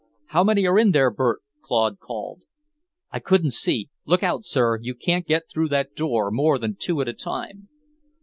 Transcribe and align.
"How 0.29 0.43
many 0.43 0.65
are 0.65 0.79
in 0.79 0.93
there, 0.93 1.11
Bert?" 1.11 1.41
Claude 1.61 1.99
called. 1.99 2.41
"I 3.11 3.19
couldn't 3.19 3.51
see. 3.53 3.91
Look 4.07 4.23
out, 4.23 4.43
sir! 4.43 4.79
You 4.81 4.95
can't 4.95 5.27
get 5.27 5.43
through 5.53 5.69
that 5.69 5.93
door 5.93 6.31
more 6.31 6.57
than 6.57 6.75
two 6.75 7.01
at 7.01 7.07
a 7.07 7.13
time!" 7.13 7.69